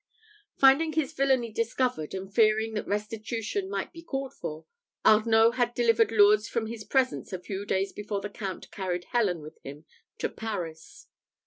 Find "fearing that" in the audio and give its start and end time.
2.33-2.87